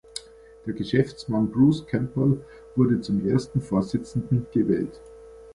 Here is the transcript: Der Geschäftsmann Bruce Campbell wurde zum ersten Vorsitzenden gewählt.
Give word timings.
Der 0.65 0.73
Geschäftsmann 0.73 1.51
Bruce 1.51 1.85
Campbell 1.85 2.43
wurde 2.75 2.99
zum 3.01 3.23
ersten 3.29 3.61
Vorsitzenden 3.61 4.47
gewählt. 4.51 4.99